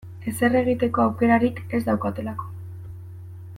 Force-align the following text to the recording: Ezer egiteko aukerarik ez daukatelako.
Ezer 0.29 0.55
egiteko 0.61 1.03
aukerarik 1.03 1.61
ez 1.79 1.83
daukatelako. 1.91 2.51